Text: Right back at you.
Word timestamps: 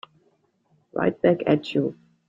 Right 0.93 1.21
back 1.21 1.41
at 1.45 1.75
you. 1.75 1.95